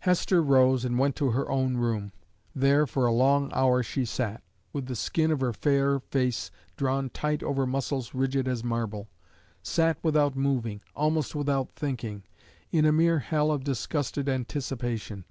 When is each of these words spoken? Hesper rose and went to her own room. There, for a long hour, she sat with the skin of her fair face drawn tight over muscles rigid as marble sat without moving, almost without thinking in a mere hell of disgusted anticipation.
Hesper 0.00 0.40
rose 0.42 0.82
and 0.86 0.98
went 0.98 1.14
to 1.16 1.32
her 1.32 1.50
own 1.50 1.76
room. 1.76 2.10
There, 2.54 2.86
for 2.86 3.04
a 3.04 3.12
long 3.12 3.50
hour, 3.52 3.82
she 3.82 4.06
sat 4.06 4.42
with 4.72 4.86
the 4.86 4.96
skin 4.96 5.30
of 5.30 5.40
her 5.42 5.52
fair 5.52 6.00
face 6.00 6.50
drawn 6.78 7.10
tight 7.10 7.42
over 7.42 7.66
muscles 7.66 8.14
rigid 8.14 8.48
as 8.48 8.64
marble 8.64 9.08
sat 9.62 9.98
without 10.02 10.36
moving, 10.36 10.80
almost 10.94 11.34
without 11.34 11.74
thinking 11.76 12.22
in 12.70 12.86
a 12.86 12.92
mere 12.92 13.18
hell 13.18 13.50
of 13.52 13.62
disgusted 13.62 14.26
anticipation. 14.26 15.26